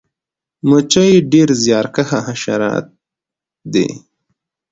مچۍ 0.69 1.11
ډیر 1.31 1.49
زیارکښه 1.63 2.19
حشرات 2.27 2.85
دي 3.73 3.87